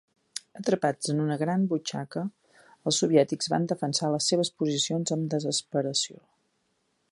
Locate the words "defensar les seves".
3.73-4.53